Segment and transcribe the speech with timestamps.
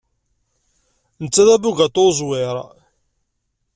[1.21, 2.55] Netta d abugaṭu uẓwir.